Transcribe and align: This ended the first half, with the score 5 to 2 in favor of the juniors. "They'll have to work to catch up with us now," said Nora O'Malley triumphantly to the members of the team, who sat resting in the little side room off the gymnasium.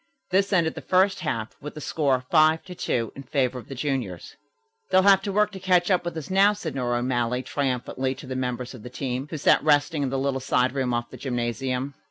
This 0.31 0.51
ended 0.51 0.73
the 0.73 0.81
first 0.81 1.19
half, 1.19 1.55
with 1.61 1.75
the 1.75 1.79
score 1.79 2.25
5 2.31 2.63
to 2.63 2.73
2 2.73 3.11
in 3.15 3.21
favor 3.21 3.59
of 3.59 3.67
the 3.67 3.75
juniors. 3.75 4.35
"They'll 4.89 5.03
have 5.03 5.21
to 5.21 5.31
work 5.31 5.51
to 5.51 5.59
catch 5.59 5.91
up 5.91 6.05
with 6.05 6.17
us 6.17 6.31
now," 6.31 6.53
said 6.53 6.73
Nora 6.73 6.97
O'Malley 7.01 7.43
triumphantly 7.43 8.15
to 8.15 8.25
the 8.25 8.35
members 8.35 8.73
of 8.73 8.81
the 8.81 8.89
team, 8.89 9.27
who 9.29 9.37
sat 9.37 9.63
resting 9.63 10.01
in 10.01 10.09
the 10.09 10.17
little 10.17 10.39
side 10.39 10.73
room 10.73 10.91
off 10.91 11.11
the 11.11 11.17
gymnasium. 11.17 11.93